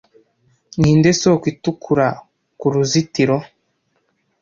[0.79, 2.07] ninde soko itukura
[2.59, 3.37] k uruzitiro